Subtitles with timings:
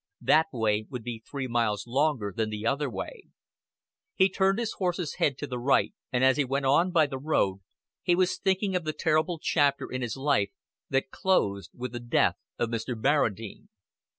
[0.21, 3.27] That way would be three miles longer than the other way.
[4.15, 7.19] He turned his horse's head to the right; and as he went on by the
[7.19, 7.59] road,
[8.01, 10.49] he was thinking of the terrible chapter in his life
[10.89, 12.99] that closed with the death of Mr.
[12.99, 13.69] Barradine.